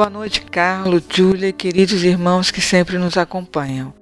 Boa 0.00 0.08
noite, 0.08 0.40
Carlos, 0.40 1.02
Júlia 1.10 1.48
e 1.48 1.52
queridos 1.52 2.02
irmãos 2.02 2.50
que 2.50 2.62
sempre 2.62 2.96
nos 2.96 3.18
acompanham. 3.18 3.92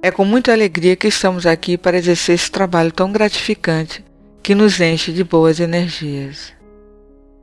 É 0.00 0.08
com 0.08 0.24
muita 0.24 0.52
alegria 0.52 0.94
que 0.94 1.08
estamos 1.08 1.44
aqui 1.44 1.76
para 1.76 1.98
exercer 1.98 2.36
esse 2.36 2.48
trabalho 2.48 2.92
tão 2.92 3.10
gratificante 3.10 4.04
que 4.44 4.54
nos 4.54 4.78
enche 4.80 5.10
de 5.10 5.24
boas 5.24 5.58
energias. 5.58 6.52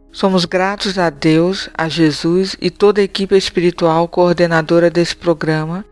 Somos 0.10 0.46
gratos 0.46 0.98
a 0.98 1.10
Deus, 1.10 1.70
a 1.78 1.90
Jesus 1.90 2.56
e 2.62 2.70
toda 2.70 3.02
a 3.02 3.04
equipe 3.04 3.36
espiritual 3.36 4.08
coordenadora 4.08 4.90
desse 4.90 5.14
programa 5.14 5.84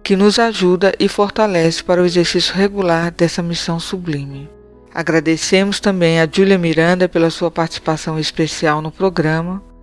que 0.00 0.14
nos 0.14 0.38
ajuda 0.38 0.94
e 1.00 1.08
fortalece 1.08 1.82
para 1.82 2.00
o 2.00 2.06
exercício 2.06 2.54
regular 2.54 3.10
dessa 3.10 3.42
missão 3.42 3.80
sublime. 3.80 4.48
Agradecemos 4.94 5.80
também 5.80 6.20
a 6.20 6.28
Júlia 6.32 6.56
Miranda 6.56 7.08
pela 7.08 7.30
sua 7.30 7.50
participação 7.50 8.16
especial 8.16 8.80
no 8.80 8.92
programa 8.92 9.73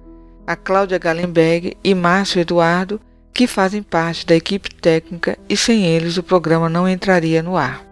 a 0.51 0.55
Cláudia 0.57 0.97
Gallenberg 0.97 1.77
e 1.81 1.95
Márcio 1.95 2.41
Eduardo, 2.41 2.99
que 3.33 3.47
fazem 3.47 3.81
parte 3.81 4.25
da 4.25 4.35
equipe 4.35 4.75
técnica 4.75 5.37
e 5.47 5.55
sem 5.55 5.85
eles 5.85 6.17
o 6.17 6.23
programa 6.23 6.67
não 6.67 6.89
entraria 6.89 7.41
no 7.41 7.55
ar. 7.55 7.85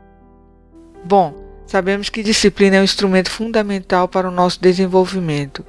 Bom, 1.06 1.34
sabemos 1.66 2.10
que 2.10 2.22
disciplina 2.22 2.76
é 2.76 2.82
um 2.82 2.84
instrumento 2.84 3.32
fundamental 3.32 4.10
para 4.10 4.28
o 4.28 4.32
nosso 4.32 4.62
desenvolvimento, 4.62 5.66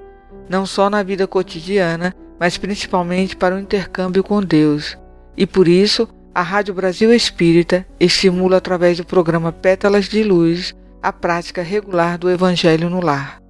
não 0.48 0.66
só 0.66 0.90
na 0.90 1.00
vida 1.04 1.28
cotidiana, 1.28 2.12
mas 2.40 2.58
principalmente 2.58 3.36
para 3.36 3.54
o 3.54 3.60
intercâmbio 3.60 4.24
com 4.24 4.42
Deus. 4.42 4.98
E 5.36 5.46
por 5.46 5.68
isso, 5.68 6.08
a 6.34 6.42
Rádio 6.42 6.74
Brasil 6.74 7.14
Espírita 7.14 7.86
estimula 8.00 8.56
através 8.56 8.96
do 8.96 9.06
programa 9.06 9.52
Pétalas 9.52 10.06
de 10.06 10.24
Luz 10.24 10.74
a 11.00 11.12
prática 11.12 11.62
regular 11.62 12.18
do 12.18 12.28
Evangelho 12.28 12.90
no 12.90 13.00
lar. 13.00 13.40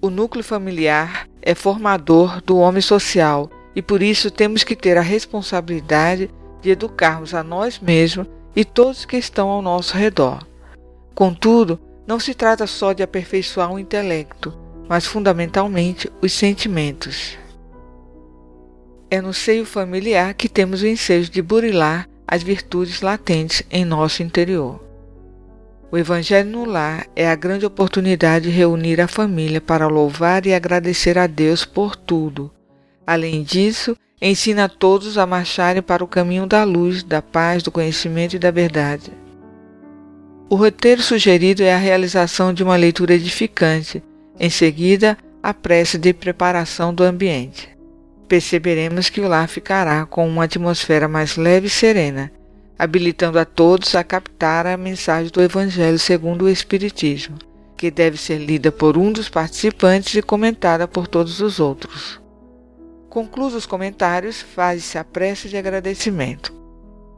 O 0.00 0.08
núcleo 0.08 0.44
familiar 0.44 1.29
é 1.50 1.54
formador 1.54 2.40
do 2.42 2.58
homem 2.58 2.80
social 2.80 3.50
e 3.74 3.82
por 3.82 4.02
isso 4.02 4.30
temos 4.30 4.62
que 4.62 4.76
ter 4.76 4.96
a 4.96 5.00
responsabilidade 5.00 6.30
de 6.62 6.70
educarmos 6.70 7.34
a 7.34 7.42
nós 7.42 7.80
mesmos 7.80 8.28
e 8.54 8.64
todos 8.64 9.04
que 9.04 9.16
estão 9.16 9.48
ao 9.48 9.60
nosso 9.60 9.96
redor. 9.96 10.46
Contudo, 11.12 11.80
não 12.06 12.20
se 12.20 12.34
trata 12.34 12.68
só 12.68 12.92
de 12.92 13.02
aperfeiçoar 13.02 13.72
o 13.72 13.80
intelecto, 13.80 14.56
mas 14.88 15.06
fundamentalmente 15.06 16.08
os 16.22 16.32
sentimentos. 16.32 17.36
É 19.10 19.20
no 19.20 19.34
seio 19.34 19.66
familiar 19.66 20.34
que 20.34 20.48
temos 20.48 20.82
o 20.82 20.86
ensejo 20.86 21.32
de 21.32 21.42
burilar 21.42 22.08
as 22.28 22.44
virtudes 22.44 23.00
latentes 23.00 23.64
em 23.72 23.84
nosso 23.84 24.22
interior. 24.22 24.89
O 25.92 25.98
Evangelho 25.98 26.48
no 26.48 26.64
Lar 26.64 27.06
é 27.16 27.28
a 27.28 27.34
grande 27.34 27.66
oportunidade 27.66 28.44
de 28.44 28.50
reunir 28.56 29.00
a 29.00 29.08
família 29.08 29.60
para 29.60 29.88
louvar 29.88 30.46
e 30.46 30.54
agradecer 30.54 31.18
a 31.18 31.26
Deus 31.26 31.64
por 31.64 31.96
tudo. 31.96 32.48
Além 33.04 33.42
disso, 33.42 33.96
ensina 34.22 34.64
a 34.64 34.68
todos 34.68 35.18
a 35.18 35.26
marcharem 35.26 35.82
para 35.82 36.04
o 36.04 36.06
caminho 36.06 36.46
da 36.46 36.62
luz, 36.62 37.02
da 37.02 37.20
paz, 37.20 37.64
do 37.64 37.72
conhecimento 37.72 38.36
e 38.36 38.38
da 38.38 38.52
verdade. 38.52 39.10
O 40.48 40.54
roteiro 40.54 41.02
sugerido 41.02 41.64
é 41.64 41.74
a 41.74 41.78
realização 41.78 42.54
de 42.54 42.62
uma 42.62 42.76
leitura 42.76 43.14
edificante, 43.14 44.00
em 44.38 44.50
seguida, 44.50 45.18
a 45.42 45.52
prece 45.52 45.98
de 45.98 46.12
preparação 46.12 46.94
do 46.94 47.02
ambiente. 47.02 47.68
Perceberemos 48.28 49.08
que 49.08 49.20
o 49.20 49.26
lar 49.26 49.48
ficará 49.48 50.06
com 50.06 50.28
uma 50.28 50.44
atmosfera 50.44 51.08
mais 51.08 51.36
leve 51.36 51.66
e 51.66 51.70
serena, 51.70 52.30
habilitando 52.80 53.38
a 53.38 53.44
todos 53.44 53.94
a 53.94 54.02
captar 54.02 54.66
a 54.66 54.74
mensagem 54.74 55.30
do 55.30 55.42
Evangelho 55.42 55.98
segundo 55.98 56.46
o 56.46 56.48
Espiritismo, 56.48 57.36
que 57.76 57.90
deve 57.90 58.16
ser 58.16 58.38
lida 58.38 58.72
por 58.72 58.96
um 58.96 59.12
dos 59.12 59.28
participantes 59.28 60.14
e 60.14 60.22
comentada 60.22 60.88
por 60.88 61.06
todos 61.06 61.42
os 61.42 61.60
outros. 61.60 62.18
Concluídos 63.10 63.54
os 63.54 63.66
comentários, 63.66 64.40
faz-se 64.40 64.96
a 64.96 65.04
prece 65.04 65.46
de 65.46 65.58
agradecimento. 65.58 66.54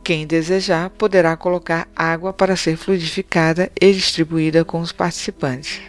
Quem 0.03 0.27
desejar 0.27 0.91
poderá 0.91 1.37
colocar 1.37 1.87
água 1.95 2.33
para 2.33 2.57
ser 2.57 2.77
fluidificada 2.77 3.71
e 3.81 3.93
distribuída 3.93 4.65
com 4.65 4.81
os 4.81 4.91
participantes. 4.91 5.81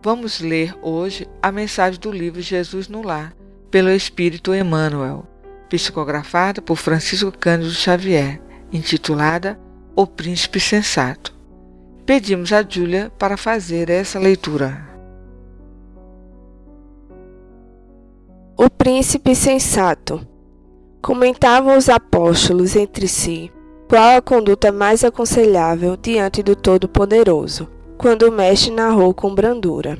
Vamos 0.00 0.38
ler 0.38 0.76
hoje 0.80 1.26
a 1.42 1.50
mensagem 1.50 1.98
do 1.98 2.12
livro 2.12 2.40
Jesus 2.40 2.86
no 2.86 3.02
Lar, 3.02 3.34
pelo 3.68 3.90
Espírito 3.90 4.54
Emmanuel, 4.54 5.26
psicografada 5.72 6.60
por 6.60 6.76
Francisco 6.76 7.32
Cândido 7.32 7.72
Xavier, 7.72 8.42
intitulada 8.70 9.58
O 9.96 10.06
Príncipe 10.06 10.60
Sensato. 10.60 11.34
Pedimos 12.04 12.52
a 12.52 12.62
Júlia 12.62 13.10
para 13.18 13.38
fazer 13.38 13.88
essa 13.88 14.18
leitura. 14.18 14.86
O 18.54 18.68
Príncipe 18.68 19.34
Sensato. 19.34 20.26
Comentavam 21.00 21.76
os 21.76 21.88
apóstolos 21.88 22.76
entre 22.76 23.08
si 23.08 23.50
qual 23.88 24.16
a 24.16 24.22
conduta 24.22 24.70
mais 24.70 25.02
aconselhável 25.04 25.96
diante 25.96 26.42
do 26.42 26.54
Todo-Poderoso, 26.54 27.68
quando 27.98 28.22
o 28.22 28.32
Mestre 28.32 28.70
narrou 28.70 29.12
com 29.12 29.34
brandura. 29.34 29.98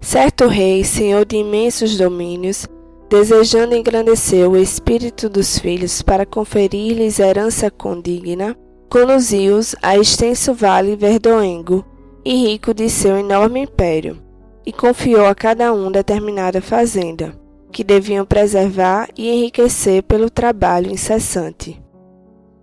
Certo 0.00 0.46
rei, 0.46 0.84
senhor 0.84 1.24
de 1.24 1.36
imensos 1.36 1.96
domínios, 1.96 2.68
desejando 3.08 3.74
engrandecer 3.74 4.48
o 4.48 4.56
espírito 4.56 5.28
dos 5.28 5.58
filhos 5.58 6.02
para 6.02 6.26
conferir-lhes 6.26 7.18
herança 7.18 7.70
condigna, 7.70 8.56
conduziu-os 8.90 9.74
a 9.82 9.96
extenso 9.96 10.52
vale 10.52 10.94
verdoengo 10.94 11.84
e 12.24 12.34
rico 12.34 12.74
de 12.74 12.90
seu 12.90 13.16
enorme 13.16 13.60
império, 13.60 14.18
e 14.66 14.72
confiou 14.72 15.26
a 15.26 15.34
cada 15.34 15.72
um 15.72 15.90
determinada 15.90 16.60
fazenda, 16.60 17.34
que 17.72 17.82
deviam 17.82 18.26
preservar 18.26 19.08
e 19.16 19.30
enriquecer 19.30 20.02
pelo 20.02 20.28
trabalho 20.28 20.90
incessante. 20.90 21.80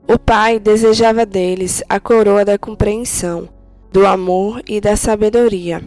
O 0.08 0.20
pai 0.20 0.60
desejava 0.60 1.26
deles 1.26 1.84
a 1.90 2.00
coroa 2.00 2.46
da 2.46 2.60
compreensão, 2.60 3.50
do 3.92 4.06
amor 4.06 4.62
e 4.68 4.80
da 4.80 4.96
sabedoria, 4.96 5.82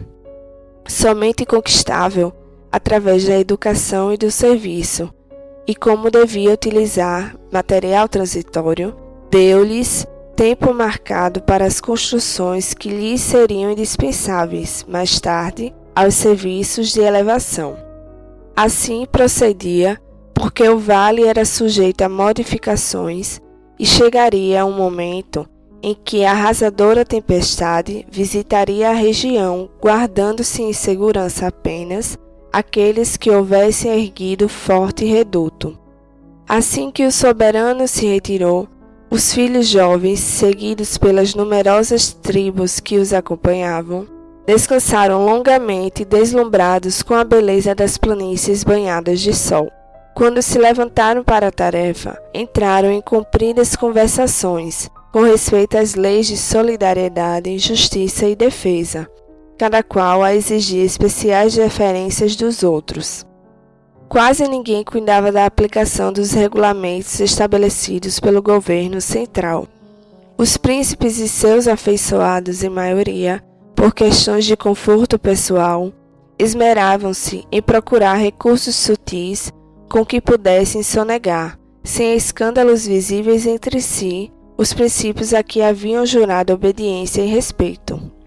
somente 0.85 1.45
conquistável 1.45 2.33
através 2.71 3.25
da 3.25 3.39
educação 3.39 4.13
e 4.13 4.17
do 4.17 4.29
serviço, 4.31 5.13
e 5.67 5.75
como 5.75 6.09
devia 6.09 6.53
utilizar 6.53 7.35
material 7.51 8.07
transitório, 8.07 8.95
deu-lhes 9.29 10.07
tempo 10.35 10.73
marcado 10.73 11.41
para 11.41 11.65
as 11.65 11.81
construções 11.81 12.73
que 12.73 12.89
lhes 12.89 13.21
seriam 13.21 13.71
indispensáveis 13.71 14.85
mais 14.87 15.19
tarde 15.19 15.73
aos 15.95 16.15
serviços 16.15 16.91
de 16.91 17.01
elevação. 17.01 17.77
Assim 18.55 19.05
procedia, 19.05 20.01
porque 20.33 20.67
o 20.67 20.79
vale 20.79 21.25
era 21.25 21.43
sujeito 21.43 22.01
a 22.03 22.09
modificações 22.09 23.41
e 23.77 23.85
chegaria 23.85 24.65
um 24.65 24.71
momento 24.71 25.47
em 25.81 25.93
que 25.93 26.25
a 26.25 26.31
arrasadora 26.31 27.05
tempestade 27.05 28.05
visitaria 28.09 28.89
a 28.89 28.93
região, 28.93 29.69
guardando-se 29.81 30.61
em 30.61 30.73
segurança 30.73 31.47
apenas 31.47 32.17
aqueles 32.51 33.17
que 33.17 33.29
houvessem 33.29 33.91
erguido 33.91 34.49
forte 34.49 35.05
reduto. 35.05 35.77
Assim 36.47 36.91
que 36.91 37.05
o 37.05 37.11
soberano 37.11 37.87
se 37.87 38.05
retirou, 38.05 38.67
os 39.11 39.33
filhos 39.33 39.67
jovens, 39.67 40.19
seguidos 40.19 40.97
pelas 40.97 41.33
numerosas 41.33 42.13
tribos 42.13 42.79
que 42.79 42.97
os 42.97 43.13
acompanhavam, 43.13 44.07
descansaram 44.45 45.25
longamente, 45.25 46.05
deslumbrados 46.05 47.01
com 47.01 47.13
a 47.13 47.23
beleza 47.23 47.73
das 47.75 47.97
planícies 47.97 48.63
banhadas 48.63 49.19
de 49.19 49.33
sol. 49.33 49.69
Quando 50.15 50.41
se 50.41 50.57
levantaram 50.57 51.23
para 51.23 51.47
a 51.47 51.51
tarefa, 51.51 52.21
entraram 52.33 52.91
em 52.91 53.01
compridas 53.01 53.75
conversações 53.75 54.89
com 55.11 55.21
respeito 55.21 55.77
às 55.77 55.95
leis 55.95 56.27
de 56.27 56.37
solidariedade, 56.37 57.57
justiça 57.57 58.27
e 58.27 58.35
defesa, 58.35 59.09
cada 59.59 59.83
qual 59.83 60.23
a 60.23 60.33
exigia 60.33 60.85
especiais 60.85 61.55
referências 61.55 62.33
dos 62.37 62.63
outros. 62.63 63.25
Quase 64.07 64.47
ninguém 64.47 64.85
cuidava 64.85 65.33
da 65.33 65.45
aplicação 65.45 66.13
dos 66.13 66.31
regulamentos 66.31 67.19
estabelecidos 67.19 68.21
pelo 68.21 68.41
governo 68.41 69.01
central. 69.01 69.67
Os 70.37 70.55
príncipes 70.55 71.19
e 71.19 71.27
seus 71.27 71.67
afeiçoados, 71.67 72.63
em 72.63 72.69
maioria, 72.69 73.43
por 73.75 73.93
questões 73.93 74.45
de 74.45 74.55
conforto 74.55 75.19
pessoal, 75.19 75.91
esmeravam-se 76.39 77.45
em 77.51 77.61
procurar 77.61 78.13
recursos 78.13 78.77
sutis 78.77 79.51
com 79.89 80.05
que 80.05 80.21
pudessem 80.21 80.81
sonegar, 80.81 81.59
sem 81.83 82.15
escândalos 82.15 82.87
visíveis 82.87 83.45
entre 83.45 83.81
si, 83.81 84.31
os 84.57 84.71
princípios 84.73 85.33
a 85.33 85.43
que 85.43 85.61
haviam 85.61 86.05
jurado 86.05 86.53
obediência 86.53 87.21
e 87.21 87.27
respeito. 87.27 88.18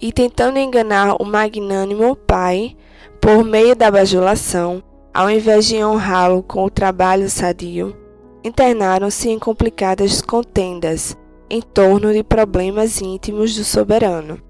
E 0.00 0.12
tentando 0.12 0.58
enganar 0.58 1.16
o 1.20 1.24
magnânimo 1.24 2.14
pai, 2.14 2.76
por 3.20 3.44
meio 3.44 3.74
da 3.74 3.90
bajulação, 3.90 4.82
ao 5.12 5.30
invés 5.30 5.66
de 5.66 5.82
honrá-lo 5.82 6.42
com 6.42 6.64
o 6.64 6.70
trabalho 6.70 7.30
sadio, 7.30 7.96
internaram-se 8.44 9.30
em 9.30 9.38
complicadas 9.38 10.20
contendas 10.20 11.16
em 11.48 11.62
torno 11.62 12.12
de 12.12 12.22
problemas 12.22 13.00
íntimos 13.00 13.56
do 13.56 13.64
soberano. 13.64 14.40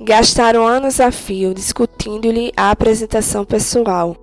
Gastaram 0.00 0.66
anos 0.66 1.00
a 1.00 1.10
fio 1.10 1.54
discutindo-lhe 1.54 2.52
a 2.56 2.70
apresentação 2.70 3.44
pessoal, 3.44 4.16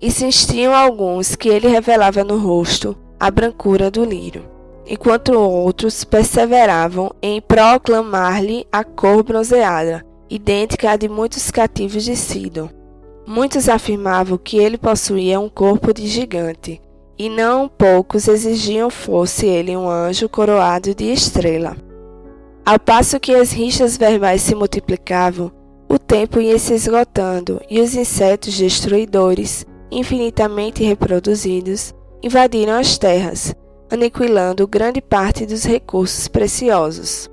insistiam 0.00 0.74
alguns 0.74 1.34
que 1.34 1.48
ele 1.48 1.68
revelava 1.68 2.22
no 2.22 2.38
rosto 2.38 2.96
a 3.18 3.30
brancura 3.30 3.90
do 3.90 4.04
lírio, 4.04 4.44
enquanto 4.86 5.32
outros 5.32 6.04
perseveravam 6.04 7.10
em 7.20 7.40
proclamar-lhe 7.40 8.66
a 8.70 8.84
cor 8.84 9.22
bronzeada, 9.22 10.04
idêntica 10.30 10.90
à 10.90 10.96
de 10.96 11.08
muitos 11.08 11.50
cativos 11.50 12.04
de 12.04 12.14
Sidon. 12.16 12.68
Muitos 13.26 13.68
afirmavam 13.68 14.38
que 14.38 14.58
ele 14.58 14.78
possuía 14.78 15.40
um 15.40 15.48
corpo 15.48 15.92
de 15.92 16.06
gigante, 16.06 16.80
e 17.18 17.28
não 17.28 17.68
poucos 17.68 18.28
exigiam 18.28 18.90
fosse 18.90 19.46
ele 19.46 19.76
um 19.76 19.88
anjo 19.88 20.28
coroado 20.28 20.94
de 20.94 21.12
estrela. 21.12 21.76
Ao 22.64 22.78
passo 22.78 23.18
que 23.18 23.34
as 23.34 23.52
rixas 23.52 23.96
verbais 23.96 24.42
se 24.42 24.54
multiplicavam, 24.54 25.50
o 25.88 25.98
tempo 25.98 26.40
ia 26.40 26.58
se 26.58 26.74
esgotando 26.74 27.60
e 27.70 27.80
os 27.80 27.94
insetos 27.94 28.56
destruidores, 28.56 29.64
infinitamente 29.90 30.84
reproduzidos, 30.84 31.94
invadiram 32.22 32.74
as 32.74 32.98
terras, 32.98 33.54
aniquilando 33.90 34.66
grande 34.66 35.00
parte 35.00 35.46
dos 35.46 35.64
recursos 35.64 36.28
preciosos. 36.28 37.30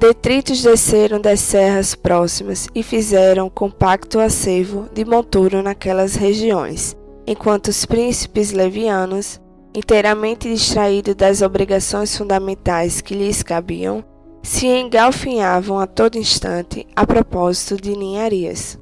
Detritos 0.00 0.62
desceram 0.62 1.20
das 1.20 1.40
serras 1.40 1.94
próximas 1.94 2.68
e 2.74 2.82
fizeram 2.82 3.50
compacto 3.50 4.20
acervo 4.20 4.88
de 4.94 5.04
monturo 5.04 5.62
naquelas 5.62 6.14
regiões, 6.14 6.96
enquanto 7.26 7.68
os 7.68 7.84
príncipes 7.84 8.52
levianos, 8.52 9.40
inteiramente 9.74 10.48
distraídos 10.48 11.16
das 11.16 11.42
obrigações 11.42 12.16
fundamentais 12.16 13.00
que 13.00 13.14
lhes 13.14 13.42
cabiam, 13.42 14.04
se 14.40 14.66
engalfinhavam 14.66 15.78
a 15.80 15.86
todo 15.86 16.16
instante 16.16 16.86
a 16.94 17.04
propósito 17.04 17.76
de 17.76 17.96
ninharias. 17.96 18.78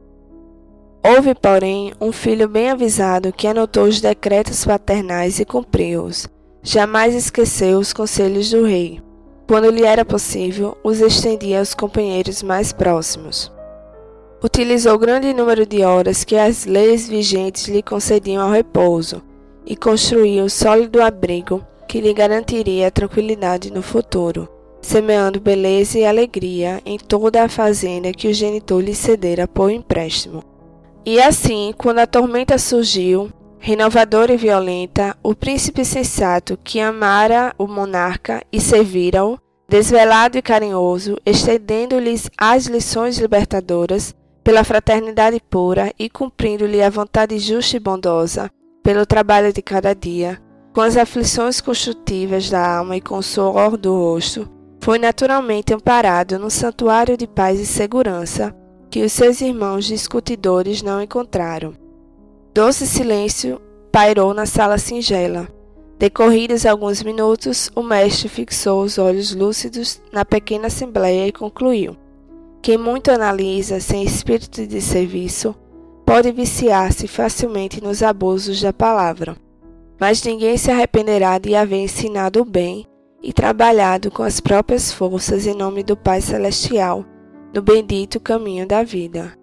Houve, 1.03 1.35
porém, 1.35 1.93
um 2.01 2.13
filho 2.13 2.49
bem 2.49 2.69
avisado 2.69 3.33
que 3.33 3.47
anotou 3.47 3.85
os 3.85 4.01
decretos 4.01 4.65
paternais 4.65 5.39
e 5.39 5.45
cumpriu-os. 5.45 6.29
Jamais 6.67 7.15
esqueceu 7.15 7.79
os 7.79 7.93
conselhos 7.93 8.51
do 8.51 8.65
rei. 8.65 9.01
Quando 9.47 9.71
lhe 9.71 9.85
era 9.85 10.05
possível, 10.05 10.77
os 10.83 11.01
estendia 11.01 11.61
aos 11.61 11.75
companheiros 11.75 12.43
mais 12.43 12.73
próximos. 12.73 13.53
Utilizou 14.43 14.99
grande 14.99 15.33
número 15.33 15.65
de 15.65 15.85
horas 15.85 16.25
que 16.25 16.37
as 16.37 16.67
leis 16.67 17.09
vigentes 17.09 17.69
lhe 17.69 17.83
concediam 17.83 18.43
ao 18.43 18.51
repouso 18.51 19.23
e 19.65 19.77
construiu 19.77 20.51
sólido 20.51 21.01
abrigo 21.01 21.65
que 21.89 22.01
lhe 22.01 22.13
garantiria 22.13 22.91
tranquilidade 22.91 23.73
no 23.73 23.81
futuro 23.81 24.49
semeando 24.87 25.41
beleza 25.41 25.99
e 25.99 26.07
alegria 26.07 26.81
em 26.87 26.97
toda 26.97 27.43
a 27.43 27.49
fazenda 27.49 28.13
que 28.13 28.29
o 28.29 28.35
genitor 28.35 28.81
lhe 28.81 28.95
cedera 28.95 29.49
por 29.49 29.69
empréstimo. 29.69 30.45
E 31.05 31.21
assim, 31.21 31.75
quando 31.77 31.99
a 31.99 32.07
tormenta 32.07 32.57
surgiu, 32.57 33.29
renovadora 33.59 34.33
e 34.33 34.37
violenta, 34.37 35.17
o 35.23 35.35
príncipe 35.35 35.85
sensato 35.85 36.59
que 36.63 36.81
amara 36.81 37.55
o 37.59 37.67
monarca 37.67 38.43
e 38.53 38.61
servira-o, 38.61 39.39
desvelado 39.69 40.39
e 40.39 40.43
carinhoso, 40.43 41.17
estendendo-lhes 41.27 42.31
as 42.39 42.67
lições 42.67 43.19
libertadoras, 43.19 44.15
pela 44.45 44.63
fraternidade 44.63 45.41
pura 45.51 45.93
e 45.99 46.09
cumprindo-lhe 46.09 46.81
a 46.81 46.89
vontade 46.89 47.37
justa 47.39 47.77
e 47.77 47.81
bondosa, 47.81 48.49
pelo 48.83 49.05
trabalho 49.05 49.53
de 49.53 49.61
cada 49.61 49.93
dia, 49.93 50.41
com 50.73 50.81
as 50.81 50.97
aflições 50.97 51.61
construtivas 51.61 52.49
da 52.49 52.79
alma 52.79 52.97
e 52.97 53.01
com 53.01 53.19
o 53.19 53.23
suor 53.23 53.77
do 53.77 53.93
rosto, 53.93 54.49
foi 54.81 54.99
naturalmente 54.99 55.75
amparado 55.75 56.39
no 56.39 56.49
santuário 56.49 57.17
de 57.17 57.27
paz 57.27 57.59
e 57.59 57.67
segurança 57.67 58.55
que 58.89 59.05
os 59.05 59.11
seus 59.13 59.41
irmãos 59.41 59.85
discutidores 59.85 60.83
não 60.83 61.03
encontraram. 61.03 61.86
Doce 62.57 62.87
silêncio 62.87 63.61
pairou 63.93 64.33
na 64.33 64.47
sala 64.47 64.79
singela. 64.79 65.47
Decorridos 65.99 66.65
alguns 66.65 67.03
minutos, 67.03 67.71
o 67.77 67.83
mestre 67.83 68.31
fixou 68.31 68.83
os 68.83 68.97
olhos 68.97 69.35
lúcidos 69.35 70.01
na 70.11 70.25
pequena 70.25 70.69
assembleia 70.69 71.29
e 71.29 71.33
concluiu: 71.33 71.95
Quem 72.63 72.79
muito 72.79 73.11
analisa 73.11 73.79
sem 73.79 74.03
espírito 74.03 74.67
de 74.67 74.81
serviço 74.81 75.55
pode 76.07 76.33
viciar-se 76.33 77.07
facilmente 77.07 77.85
nos 77.85 78.03
abusos 78.03 78.63
da 78.63 78.73
palavra. 78.73 79.37
Mas 80.01 80.23
ninguém 80.23 80.57
se 80.57 80.71
arrependerá 80.71 81.37
de 81.37 81.55
haver 81.55 81.85
ensinado 81.85 82.41
o 82.41 82.45
bem 82.47 82.87
e 83.23 83.35
trabalhado 83.35 84.11
com 84.11 84.23
as 84.23 84.41
próprias 84.41 84.91
forças 84.91 85.47
em 85.47 85.55
nome 85.55 85.83
do 85.83 85.95
Pai 85.95 86.23
Celestial, 86.23 87.05
no 87.55 87.61
bendito 87.61 88.19
caminho 88.19 88.67
da 88.67 88.83
vida. 88.83 89.35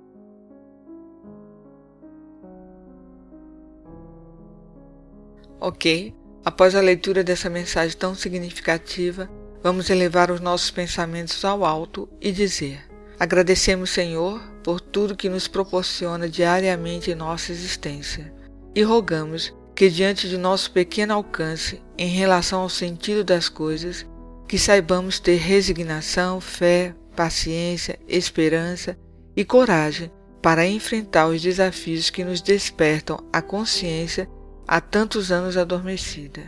Ok, 5.66 6.14
após 6.44 6.76
a 6.76 6.82
leitura 6.82 7.24
dessa 7.24 7.50
mensagem 7.50 7.96
tão 7.98 8.14
significativa, 8.14 9.30
vamos 9.64 9.90
elevar 9.90 10.30
os 10.30 10.42
nossos 10.42 10.70
pensamentos 10.70 11.46
ao 11.46 11.64
alto 11.64 12.10
e 12.20 12.34
dizer: 12.34 12.82
Agradecemos, 13.18 13.90
Senhor, 13.92 14.42
por 14.62 14.82
tudo 14.82 15.16
que 15.16 15.30
nos 15.30 15.48
proporciona 15.48 16.28
diariamente 16.28 17.12
em 17.12 17.16
nossa 17.16 17.54
existência 17.54 18.34
e 18.76 18.84
rogamos 18.84 19.56
que, 19.74 19.90
diante 19.90 20.28
de 20.28 20.38
nosso 20.38 20.70
pequeno 20.70 21.14
alcance 21.14 21.82
em 21.98 22.10
relação 22.10 22.60
ao 22.60 22.68
sentido 22.68 23.24
das 23.24 23.48
coisas, 23.48 24.06
que 24.50 24.60
saibamos 24.60 25.18
ter 25.18 25.38
resignação, 25.38 26.42
fé, 26.42 26.94
paciência, 27.16 27.98
esperança 28.06 28.98
e 29.34 29.46
coragem 29.46 30.12
para 30.42 30.68
enfrentar 30.68 31.28
os 31.28 31.42
desafios 31.42 32.10
que 32.10 32.26
nos 32.26 32.42
despertam 32.42 33.26
a 33.32 33.42
consciência 33.42 34.28
há 34.68 34.80
tantos 34.82 35.32
anos 35.32 35.58
adormecida. 35.58 36.42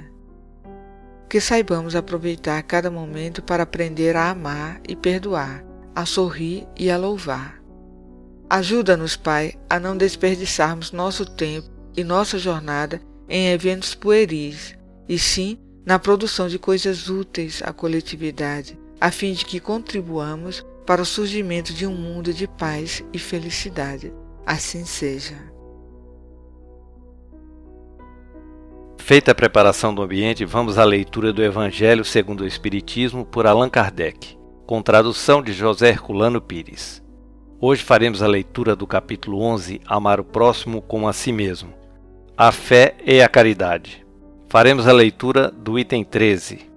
Que 1.29 1.39
saibamos 1.41 1.95
aproveitar 1.95 2.61
cada 2.63 2.89
momento 2.89 3.41
para 3.41 3.63
aprender 3.63 4.15
a 4.15 4.29
amar 4.29 4.79
e 4.87 4.95
perdoar, 4.95 5.65
a 5.95 6.05
sorrir 6.05 6.67
e 6.77 6.89
a 6.89 6.97
louvar. 6.97 7.61
Ajuda-nos, 8.49 9.15
Pai, 9.15 9.55
a 9.69 9.79
não 9.79 9.97
desperdiçarmos 9.97 10.91
nosso 10.91 11.25
tempo 11.25 11.67
e 11.97 12.03
nossa 12.03 12.37
jornada 12.37 13.01
em 13.27 13.47
eventos 13.47 13.95
pueris, 13.95 14.75
e 15.09 15.17
sim 15.17 15.57
na 15.85 15.97
produção 15.97 16.47
de 16.47 16.59
coisas 16.59 17.09
úteis 17.09 17.61
à 17.63 17.73
coletividade, 17.73 18.77
a 18.99 19.11
fim 19.11 19.33
de 19.33 19.45
que 19.45 19.59
contribuamos 19.59 20.65
para 20.85 21.01
o 21.01 21.05
surgimento 21.05 21.73
de 21.73 21.87
um 21.87 21.95
mundo 21.95 22.33
de 22.33 22.47
paz 22.47 23.03
e 23.11 23.19
felicidade. 23.19 24.13
Assim 24.45 24.85
seja. 24.85 25.54
Feita 29.05 29.33
a 29.33 29.35
preparação 29.35 29.93
do 29.93 30.01
ambiente, 30.01 30.43
vamos 30.45 30.79
à 30.79 30.83
leitura 30.83 31.31
do 31.31 31.43
Evangelho 31.43 32.03
segundo 32.03 32.41
o 32.41 32.47
Espiritismo 32.47 33.23
por 33.23 33.45
Allan 33.45 33.69
Kardec, 33.69 34.35
com 34.65 34.81
tradução 34.81 35.43
de 35.43 35.53
José 35.53 35.89
Herculano 35.89 36.41
Pires. 36.41 37.03
Hoje 37.61 37.83
faremos 37.83 38.23
a 38.23 38.27
leitura 38.27 38.75
do 38.75 38.87
capítulo 38.87 39.41
11, 39.41 39.79
Amar 39.85 40.19
o 40.19 40.23
Próximo 40.23 40.81
como 40.81 41.07
a 41.07 41.13
si 41.13 41.31
mesmo 41.31 41.71
a 42.35 42.51
fé 42.51 42.95
e 43.05 43.21
a 43.21 43.29
caridade. 43.29 44.03
Faremos 44.47 44.87
a 44.87 44.91
leitura 44.91 45.51
do 45.51 45.77
item 45.77 46.03
13. 46.03 46.67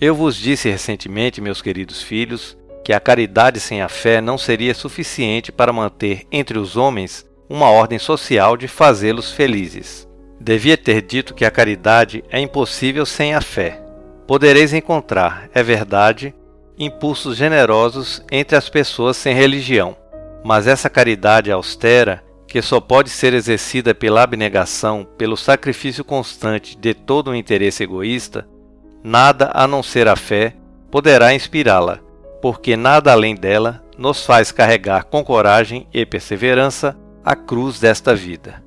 Eu 0.00 0.14
vos 0.14 0.36
disse 0.36 0.70
recentemente, 0.70 1.42
meus 1.42 1.60
queridos 1.60 2.00
filhos, 2.00 2.57
que 2.88 2.92
a 2.94 2.98
caridade 2.98 3.60
sem 3.60 3.82
a 3.82 3.86
fé 3.86 4.18
não 4.18 4.38
seria 4.38 4.72
suficiente 4.72 5.52
para 5.52 5.74
manter 5.74 6.22
entre 6.32 6.58
os 6.58 6.74
homens 6.74 7.22
uma 7.46 7.68
ordem 7.68 7.98
social 7.98 8.56
de 8.56 8.66
fazê-los 8.66 9.30
felizes. 9.30 10.08
Devia 10.40 10.74
ter 10.74 11.02
dito 11.02 11.34
que 11.34 11.44
a 11.44 11.50
caridade 11.50 12.24
é 12.30 12.40
impossível 12.40 13.04
sem 13.04 13.34
a 13.34 13.42
fé. 13.42 13.78
Podereis 14.26 14.72
encontrar, 14.72 15.50
é 15.52 15.62
verdade, 15.62 16.34
impulsos 16.78 17.36
generosos 17.36 18.24
entre 18.32 18.56
as 18.56 18.70
pessoas 18.70 19.18
sem 19.18 19.34
religião. 19.34 19.94
Mas 20.42 20.66
essa 20.66 20.88
caridade 20.88 21.52
austera, 21.52 22.24
que 22.46 22.62
só 22.62 22.80
pode 22.80 23.10
ser 23.10 23.34
exercida 23.34 23.94
pela 23.94 24.22
abnegação, 24.22 25.06
pelo 25.18 25.36
sacrifício 25.36 26.02
constante 26.02 26.74
de 26.74 26.94
todo 26.94 27.32
o 27.32 27.36
interesse 27.36 27.82
egoísta, 27.82 28.48
nada 29.04 29.50
a 29.52 29.66
não 29.66 29.82
ser 29.82 30.08
a 30.08 30.16
fé 30.16 30.54
poderá 30.90 31.34
inspirá-la, 31.34 32.07
porque 32.40 32.76
nada 32.76 33.12
além 33.12 33.34
dela 33.34 33.82
nos 33.96 34.24
faz 34.24 34.52
carregar 34.52 35.04
com 35.04 35.24
coragem 35.24 35.86
e 35.92 36.06
perseverança 36.06 36.96
a 37.24 37.34
cruz 37.34 37.80
desta 37.80 38.14
vida. 38.14 38.62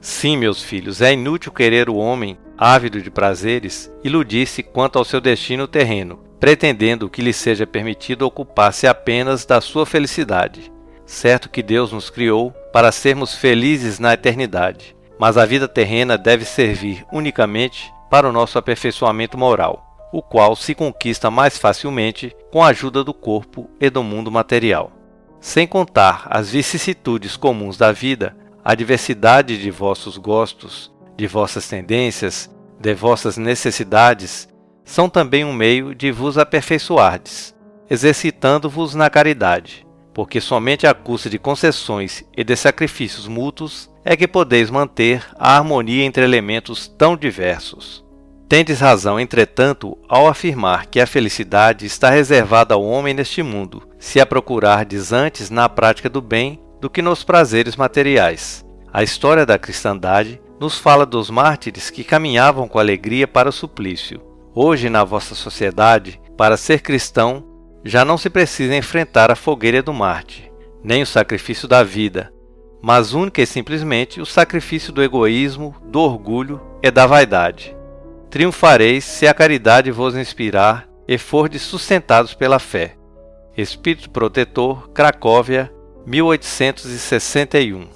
Sim, 0.00 0.36
meus 0.36 0.62
filhos, 0.62 1.00
é 1.00 1.12
inútil 1.12 1.50
querer 1.50 1.90
o 1.90 1.96
homem, 1.96 2.38
ávido 2.56 3.02
de 3.02 3.10
prazeres, 3.10 3.92
iludir-se 4.04 4.62
quanto 4.62 4.98
ao 4.98 5.04
seu 5.04 5.20
destino 5.20 5.66
terreno, 5.66 6.20
pretendendo 6.38 7.10
que 7.10 7.20
lhe 7.20 7.32
seja 7.32 7.66
permitido 7.66 8.22
ocupar-se 8.22 8.86
apenas 8.86 9.44
da 9.44 9.60
sua 9.60 9.84
felicidade. 9.84 10.72
Certo 11.04 11.48
que 11.48 11.62
Deus 11.62 11.92
nos 11.92 12.10
criou 12.10 12.52
para 12.72 12.92
sermos 12.92 13.34
felizes 13.34 13.98
na 13.98 14.14
eternidade, 14.14 14.96
mas 15.18 15.36
a 15.36 15.44
vida 15.44 15.66
terrena 15.66 16.16
deve 16.16 16.44
servir 16.44 17.04
unicamente 17.12 17.92
para 18.08 18.28
o 18.28 18.32
nosso 18.32 18.58
aperfeiçoamento 18.58 19.36
moral 19.36 19.86
o 20.12 20.22
qual 20.22 20.56
se 20.56 20.74
conquista 20.74 21.30
mais 21.30 21.58
facilmente 21.58 22.34
com 22.56 22.62
a 22.62 22.68
ajuda 22.68 23.04
do 23.04 23.12
corpo 23.12 23.68
e 23.78 23.90
do 23.90 24.02
mundo 24.02 24.32
material. 24.32 24.90
Sem 25.38 25.66
contar 25.66 26.26
as 26.30 26.48
vicissitudes 26.48 27.36
comuns 27.36 27.76
da 27.76 27.92
vida, 27.92 28.34
a 28.64 28.74
diversidade 28.74 29.60
de 29.60 29.70
vossos 29.70 30.16
gostos, 30.16 30.90
de 31.18 31.26
vossas 31.26 31.68
tendências, 31.68 32.50
de 32.80 32.94
vossas 32.94 33.36
necessidades, 33.36 34.48
são 34.86 35.06
também 35.06 35.44
um 35.44 35.52
meio 35.52 35.94
de 35.94 36.10
vos 36.10 36.38
aperfeiçoardes, 36.38 37.54
exercitando-vos 37.90 38.94
na 38.94 39.10
caridade, 39.10 39.86
porque 40.14 40.40
somente 40.40 40.86
à 40.86 40.94
custa 40.94 41.28
de 41.28 41.38
concessões 41.38 42.24
e 42.34 42.42
de 42.42 42.56
sacrifícios 42.56 43.28
mútuos 43.28 43.90
é 44.02 44.16
que 44.16 44.26
podeis 44.26 44.70
manter 44.70 45.22
a 45.38 45.58
harmonia 45.58 46.04
entre 46.04 46.24
elementos 46.24 46.88
tão 46.88 47.18
diversos. 47.18 48.05
Tendes 48.48 48.78
razão, 48.78 49.18
entretanto, 49.18 49.98
ao 50.08 50.28
afirmar 50.28 50.86
que 50.86 51.00
a 51.00 51.06
felicidade 51.06 51.84
está 51.84 52.10
reservada 52.10 52.74
ao 52.74 52.84
homem 52.84 53.12
neste 53.12 53.42
mundo, 53.42 53.82
se 53.98 54.20
a 54.20 54.26
procurardes 54.26 55.12
antes 55.12 55.50
na 55.50 55.68
prática 55.68 56.08
do 56.08 56.20
bem 56.20 56.60
do 56.80 56.88
que 56.88 57.02
nos 57.02 57.24
prazeres 57.24 57.74
materiais. 57.74 58.64
A 58.92 59.02
história 59.02 59.44
da 59.44 59.58
cristandade 59.58 60.40
nos 60.60 60.78
fala 60.78 61.04
dos 61.04 61.28
mártires 61.28 61.90
que 61.90 62.04
caminhavam 62.04 62.68
com 62.68 62.78
alegria 62.78 63.26
para 63.26 63.48
o 63.48 63.52
suplício. 63.52 64.20
Hoje, 64.54 64.88
na 64.88 65.02
vossa 65.02 65.34
sociedade, 65.34 66.20
para 66.36 66.56
ser 66.56 66.82
cristão, 66.82 67.44
já 67.84 68.04
não 68.04 68.16
se 68.16 68.30
precisa 68.30 68.76
enfrentar 68.76 69.30
a 69.30 69.36
fogueira 69.36 69.82
do 69.82 69.92
Marte, 69.92 70.50
nem 70.84 71.02
o 71.02 71.06
sacrifício 71.06 71.66
da 71.66 71.82
vida, 71.82 72.32
mas 72.80 73.12
única 73.12 73.42
e 73.42 73.46
simplesmente 73.46 74.20
o 74.20 74.26
sacrifício 74.26 74.92
do 74.92 75.02
egoísmo, 75.02 75.74
do 75.86 76.00
orgulho 76.00 76.60
e 76.80 76.92
da 76.92 77.06
vaidade. 77.06 77.76
Triunfareis 78.30 79.04
se 79.04 79.26
a 79.26 79.34
caridade 79.34 79.90
vos 79.90 80.16
inspirar 80.16 80.88
e 81.06 81.16
fordes 81.16 81.62
sustentados 81.62 82.34
pela 82.34 82.58
fé. 82.58 82.96
Espírito 83.56 84.10
Protetor, 84.10 84.90
Cracóvia, 84.90 85.72
1861. 86.04 87.88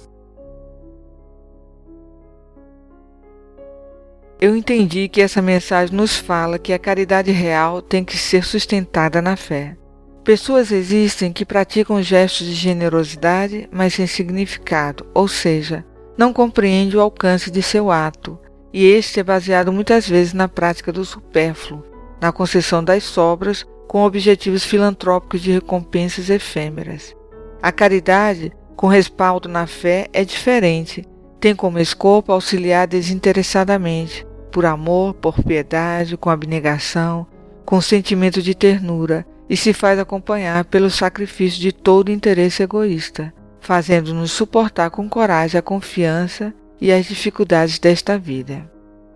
Eu 4.39 4.55
entendi 4.55 5.07
que 5.07 5.21
essa 5.21 5.39
mensagem 5.39 5.95
nos 5.95 6.17
fala 6.17 6.57
que 6.57 6.73
a 6.73 6.79
caridade 6.79 7.29
real 7.29 7.79
tem 7.79 8.03
que 8.03 8.17
ser 8.17 8.43
sustentada 8.43 9.21
na 9.21 9.35
fé. 9.35 9.77
Pessoas 10.23 10.71
existem 10.71 11.31
que 11.31 11.45
praticam 11.45 12.01
gestos 12.01 12.47
de 12.47 12.53
generosidade, 12.53 13.69
mas 13.71 13.93
sem 13.93 14.07
significado, 14.07 15.05
ou 15.13 15.27
seja, 15.27 15.85
não 16.17 16.33
compreendem 16.33 16.97
o 16.97 17.01
alcance 17.01 17.51
de 17.51 17.61
seu 17.61 17.91
ato, 17.91 18.39
e 18.73 18.85
este 18.85 19.19
é 19.19 19.23
baseado 19.23 19.71
muitas 19.71 20.07
vezes 20.07 20.33
na 20.33 20.47
prática 20.47 20.91
do 20.91 21.03
supérfluo, 21.03 21.83
na 22.21 22.31
concessão 22.31 22.83
das 22.83 23.03
sobras 23.03 23.65
com 23.87 24.03
objetivos 24.03 24.63
filantrópicos 24.63 25.41
de 25.41 25.51
recompensas 25.51 26.29
efêmeras. 26.29 27.13
A 27.61 27.71
caridade, 27.71 28.51
com 28.75 28.87
respaldo 28.87 29.49
na 29.49 29.67
fé, 29.67 30.07
é 30.13 30.23
diferente, 30.23 31.05
tem 31.39 31.55
como 31.55 31.79
escopo 31.79 32.31
auxiliar 32.31 32.87
desinteressadamente, 32.87 34.25
por 34.51 34.65
amor, 34.65 35.13
por 35.15 35.43
piedade, 35.43 36.15
com 36.15 36.29
abnegação, 36.29 37.27
com 37.65 37.81
sentimento 37.81 38.41
de 38.41 38.55
ternura, 38.55 39.25
e 39.49 39.57
se 39.57 39.73
faz 39.73 39.99
acompanhar 39.99 40.63
pelo 40.65 40.89
sacrifício 40.89 41.59
de 41.59 41.73
todo 41.73 42.11
interesse 42.11 42.63
egoísta, 42.63 43.33
fazendo-nos 43.59 44.31
suportar 44.31 44.89
com 44.89 45.09
coragem 45.09 45.59
a 45.59 45.61
confiança 45.61 46.53
e 46.81 46.91
as 46.91 47.05
dificuldades 47.05 47.77
desta 47.77 48.17
vida. 48.17 48.69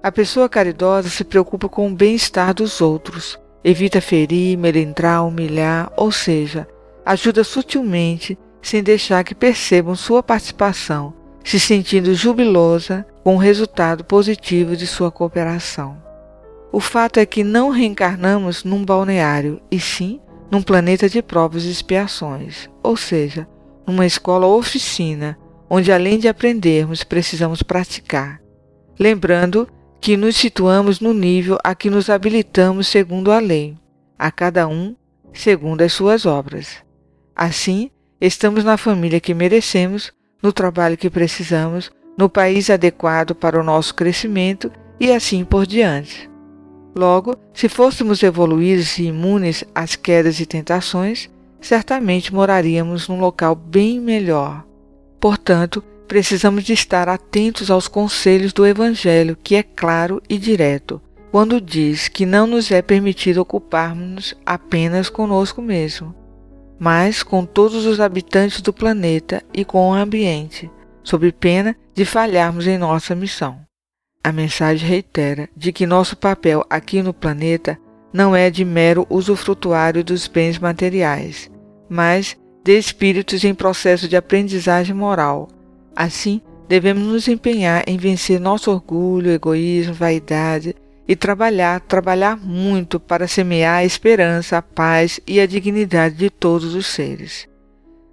A 0.03 0.11
pessoa 0.11 0.47
caridosa 0.47 1.09
se 1.09 1.23
preocupa 1.23 1.67
com 1.67 1.89
o 1.89 1.95
bem-estar 1.95 2.53
dos 2.53 2.79
outros, 2.79 3.39
evita 3.63 3.99
ferir, 3.99 4.55
melindrar, 4.55 5.25
humilhar, 5.25 5.91
ou 5.97 6.11
seja, 6.11 6.67
ajuda 7.03 7.43
sutilmente 7.43 8.37
sem 8.61 8.83
deixar 8.83 9.23
que 9.23 9.33
percebam 9.33 9.95
sua 9.95 10.21
participação, 10.21 11.11
se 11.43 11.59
sentindo 11.59 12.13
jubilosa 12.13 13.05
com 13.23 13.35
o 13.35 13.39
resultado 13.39 14.03
positivo 14.03 14.75
de 14.77 14.85
sua 14.85 15.09
cooperação. 15.09 15.97
O 16.71 16.79
fato 16.79 17.19
é 17.19 17.25
que 17.25 17.43
não 17.43 17.69
reencarnamos 17.69 18.63
num 18.63 18.85
balneário, 18.85 19.59
e 19.71 19.79
sim 19.79 20.19
num 20.51 20.61
planeta 20.61 21.09
de 21.09 21.21
provas 21.21 21.63
e 21.63 21.71
expiações, 21.71 22.69
ou 22.83 22.95
seja, 22.95 23.47
numa 23.87 24.05
escola 24.05 24.45
oficina 24.45 25.37
onde 25.75 25.91
além 25.91 26.17
de 26.17 26.29
aprendermos, 26.29 27.03
precisamos 27.03 27.61
praticar. 27.61 28.39
Lembrando 28.97 29.67
que 29.99 30.15
nos 30.15 30.37
situamos 30.37 31.01
no 31.01 31.13
nível 31.13 31.57
a 31.65 31.75
que 31.75 31.89
nos 31.89 32.09
habilitamos 32.09 32.87
segundo 32.87 33.29
a 33.29 33.39
lei, 33.39 33.75
a 34.17 34.31
cada 34.31 34.69
um 34.69 34.95
segundo 35.33 35.81
as 35.81 35.91
suas 35.91 36.25
obras. 36.25 36.77
Assim, 37.35 37.91
estamos 38.21 38.63
na 38.63 38.77
família 38.77 39.19
que 39.19 39.33
merecemos, 39.33 40.13
no 40.41 40.53
trabalho 40.53 40.95
que 40.95 41.09
precisamos, 41.09 41.91
no 42.17 42.29
país 42.29 42.69
adequado 42.69 43.35
para 43.35 43.59
o 43.59 43.63
nosso 43.63 43.93
crescimento 43.95 44.71
e 44.97 45.11
assim 45.11 45.43
por 45.43 45.67
diante. 45.67 46.29
Logo, 46.95 47.35
se 47.53 47.67
fôssemos 47.67 48.23
evoluídos 48.23 48.97
e 48.97 49.07
imunes 49.07 49.65
às 49.75 49.97
quedas 49.97 50.39
e 50.39 50.45
tentações, 50.45 51.29
certamente 51.59 52.33
moraríamos 52.33 53.09
num 53.09 53.19
local 53.19 53.55
bem 53.55 53.99
melhor, 53.99 54.63
Portanto, 55.25 55.83
precisamos 56.07 56.63
de 56.63 56.73
estar 56.73 57.09
atentos 57.09 57.71
aos 57.71 57.87
conselhos 57.87 58.53
do 58.53 58.63
Evangelho, 58.63 59.35
que 59.35 59.55
é 59.55 59.63
claro 59.63 60.21
e 60.29 60.37
direto, 60.37 61.01
quando 61.31 61.59
diz 61.59 62.07
que 62.07 62.27
não 62.27 62.45
nos 62.45 62.69
é 62.69 62.79
permitido 62.79 63.39
ocuparmos 63.39 64.35
apenas 64.45 65.09
conosco 65.09 65.63
mesmo, 65.63 66.13
mas 66.77 67.23
com 67.23 67.43
todos 67.43 67.87
os 67.87 67.99
habitantes 67.99 68.61
do 68.61 68.71
planeta 68.71 69.41
e 69.51 69.65
com 69.65 69.89
o 69.89 69.93
ambiente, 69.95 70.69
sob 71.03 71.31
pena 71.31 71.75
de 71.95 72.05
falharmos 72.05 72.67
em 72.67 72.77
nossa 72.77 73.15
missão. 73.15 73.59
A 74.23 74.31
mensagem 74.31 74.87
reitera 74.87 75.49
de 75.57 75.73
que 75.73 75.87
nosso 75.87 76.15
papel 76.15 76.63
aqui 76.69 77.01
no 77.01 77.15
planeta 77.15 77.79
não 78.13 78.35
é 78.35 78.51
de 78.51 78.63
mero 78.63 79.07
usufrutuário 79.09 80.03
dos 80.03 80.27
bens 80.27 80.59
materiais, 80.59 81.49
mas 81.89 82.37
de 82.65 82.75
espíritos 82.75 83.43
em 83.43 83.53
processo 83.53 84.07
de 84.07 84.17
aprendizagem 84.17 84.95
moral. 84.95 85.47
Assim, 85.95 86.41
devemos 86.67 87.03
nos 87.03 87.27
empenhar 87.27 87.83
em 87.85 87.95
vencer 87.95 88.39
nosso 88.39 88.71
orgulho, 88.71 89.29
egoísmo, 89.29 89.93
vaidade 89.93 90.75
e 91.07 91.15
trabalhar, 91.15 91.79
trabalhar 91.81 92.35
muito 92.35 92.99
para 92.99 93.27
semear 93.27 93.77
a 93.77 93.85
esperança, 93.85 94.57
a 94.57 94.63
paz 94.63 95.19
e 95.27 95.39
a 95.39 95.45
dignidade 95.45 96.15
de 96.15 96.31
todos 96.31 96.73
os 96.73 96.87
seres. 96.87 97.47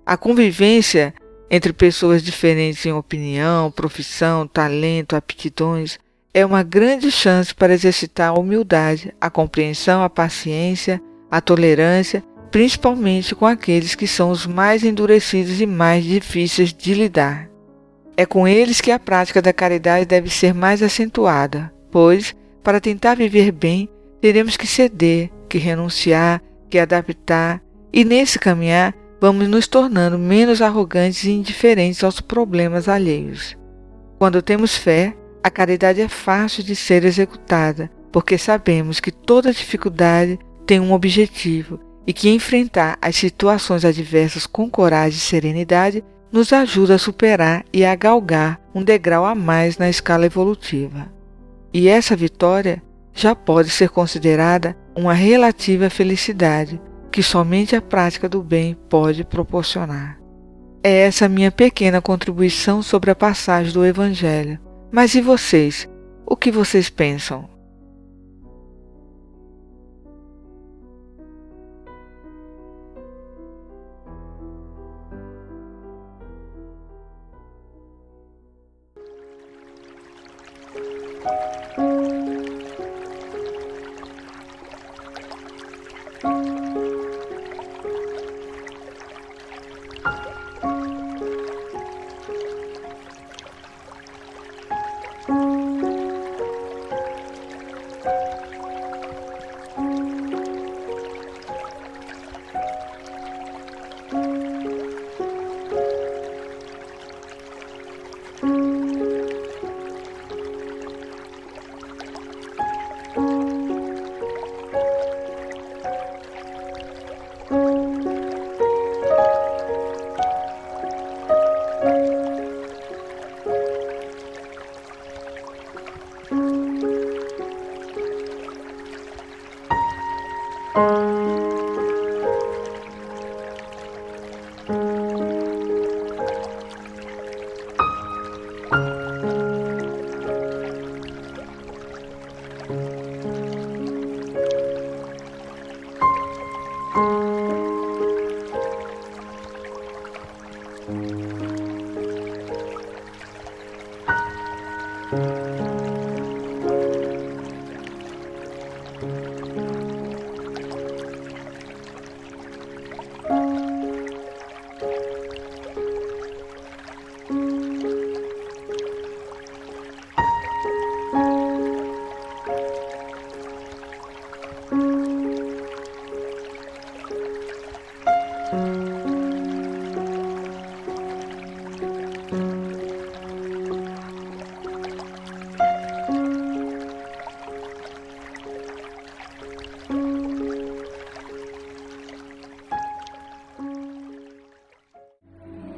A 0.04 0.18
convivência 0.18 1.14
entre 1.50 1.72
pessoas 1.72 2.22
diferentes 2.22 2.84
em 2.84 2.92
opinião, 2.92 3.70
profissão, 3.70 4.46
talento, 4.46 5.16
aptidões 5.16 5.98
é 6.34 6.44
uma 6.44 6.62
grande 6.62 7.10
chance 7.10 7.54
para 7.54 7.72
exercitar 7.72 8.28
a 8.28 8.38
humildade, 8.38 9.14
a 9.18 9.30
compreensão, 9.30 10.02
a 10.02 10.10
paciência, 10.10 11.00
a 11.30 11.40
tolerância 11.40 12.22
principalmente 12.52 13.34
com 13.34 13.46
aqueles 13.46 13.94
que 13.94 14.06
são 14.06 14.30
os 14.30 14.46
mais 14.46 14.84
endurecidos 14.84 15.58
e 15.58 15.64
mais 15.64 16.04
difíceis 16.04 16.72
de 16.72 16.92
lidar. 16.92 17.48
É 18.14 18.26
com 18.26 18.46
eles 18.46 18.78
que 18.78 18.90
a 18.90 18.98
prática 18.98 19.40
da 19.40 19.54
caridade 19.54 20.04
deve 20.04 20.28
ser 20.28 20.52
mais 20.52 20.82
acentuada, 20.82 21.72
pois, 21.90 22.36
para 22.62 22.78
tentar 22.78 23.16
viver 23.16 23.50
bem, 23.50 23.88
teremos 24.20 24.54
que 24.54 24.66
ceder, 24.66 25.30
que 25.48 25.56
renunciar, 25.56 26.42
que 26.68 26.78
adaptar, 26.78 27.62
e 27.90 28.04
nesse 28.04 28.38
caminhar 28.38 28.94
vamos 29.18 29.48
nos 29.48 29.66
tornando 29.66 30.18
menos 30.18 30.60
arrogantes 30.60 31.24
e 31.24 31.30
indiferentes 31.30 32.04
aos 32.04 32.20
problemas 32.20 32.86
alheios. 32.86 33.56
Quando 34.18 34.42
temos 34.42 34.76
fé, 34.76 35.16
a 35.42 35.48
caridade 35.48 36.02
é 36.02 36.08
fácil 36.08 36.62
de 36.62 36.76
ser 36.76 37.02
executada, 37.06 37.90
porque 38.12 38.36
sabemos 38.36 39.00
que 39.00 39.10
toda 39.10 39.54
dificuldade 39.54 40.38
tem 40.66 40.78
um 40.78 40.92
objetivo 40.92 41.80
e 42.06 42.12
que 42.12 42.30
enfrentar 42.30 42.98
as 43.00 43.16
situações 43.16 43.84
adversas 43.84 44.46
com 44.46 44.68
coragem 44.68 45.18
e 45.18 45.20
serenidade 45.20 46.04
nos 46.32 46.52
ajuda 46.52 46.94
a 46.94 46.98
superar 46.98 47.64
e 47.72 47.84
a 47.84 47.94
galgar 47.94 48.60
um 48.74 48.82
degrau 48.82 49.24
a 49.24 49.34
mais 49.34 49.76
na 49.78 49.88
escala 49.88 50.26
evolutiva. 50.26 51.12
E 51.72 51.88
essa 51.88 52.16
vitória 52.16 52.82
já 53.12 53.34
pode 53.34 53.70
ser 53.70 53.90
considerada 53.90 54.76
uma 54.96 55.12
relativa 55.12 55.90
felicidade 55.90 56.80
que 57.10 57.22
somente 57.22 57.76
a 57.76 57.82
prática 57.82 58.28
do 58.28 58.42
bem 58.42 58.76
pode 58.88 59.22
proporcionar. 59.22 60.18
É 60.82 61.02
essa 61.02 61.28
minha 61.28 61.52
pequena 61.52 62.00
contribuição 62.00 62.82
sobre 62.82 63.10
a 63.10 63.14
passagem 63.14 63.72
do 63.72 63.84
Evangelho. 63.84 64.58
Mas 64.90 65.14
e 65.14 65.20
vocês? 65.20 65.88
O 66.26 66.34
que 66.34 66.50
vocês 66.50 66.88
pensam? 66.88 67.48